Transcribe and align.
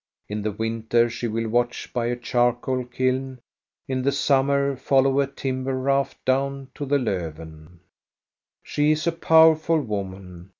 In 0.27 0.41
the 0.41 0.51
winter 0.51 1.11
she 1.11 1.27
will 1.27 1.47
watch 1.47 1.93
by 1.93 2.07
a 2.07 2.15
charcoal 2.15 2.85
kiln, 2.85 3.39
tn 3.87 4.03
the 4.03 4.11
summer 4.11 4.75
follow 4.75 5.19
a 5.19 5.27
timber 5.27 5.77
raft 5.77 6.25
down 6.25 6.69
to 6.73 6.87
the 6.87 6.97
LCfven. 6.97 7.77
She 8.63 8.93
is 8.93 9.03
3 9.03 9.11
powerful 9.17 9.79
woman. 9.79 10.49